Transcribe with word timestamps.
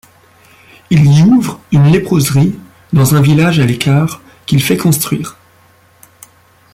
Il 0.89 1.13
y 1.15 1.21
ouvre 1.21 1.59
une 1.71 1.91
léproserie 1.91 2.57
dans 2.91 3.13
un 3.13 3.21
village 3.21 3.59
à 3.59 3.67
l'écart 3.67 4.23
qu'il 4.47 4.59
fait 4.63 4.75
construire. 4.75 5.37